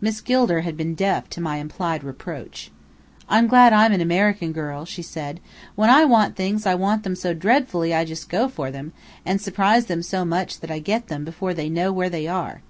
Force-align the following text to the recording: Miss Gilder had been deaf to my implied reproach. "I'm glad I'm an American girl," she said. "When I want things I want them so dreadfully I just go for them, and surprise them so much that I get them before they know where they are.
Miss 0.00 0.20
Gilder 0.20 0.62
had 0.62 0.76
been 0.76 0.96
deaf 0.96 1.30
to 1.30 1.40
my 1.40 1.58
implied 1.58 2.02
reproach. 2.02 2.72
"I'm 3.28 3.46
glad 3.46 3.72
I'm 3.72 3.92
an 3.92 4.00
American 4.00 4.50
girl," 4.50 4.84
she 4.84 5.00
said. 5.00 5.38
"When 5.76 5.88
I 5.88 6.04
want 6.04 6.34
things 6.34 6.66
I 6.66 6.74
want 6.74 7.04
them 7.04 7.14
so 7.14 7.32
dreadfully 7.34 7.94
I 7.94 8.04
just 8.04 8.28
go 8.28 8.48
for 8.48 8.72
them, 8.72 8.92
and 9.24 9.40
surprise 9.40 9.86
them 9.86 10.02
so 10.02 10.24
much 10.24 10.58
that 10.58 10.72
I 10.72 10.80
get 10.80 11.06
them 11.06 11.24
before 11.24 11.54
they 11.54 11.68
know 11.68 11.92
where 11.92 12.10
they 12.10 12.26
are. 12.26 12.62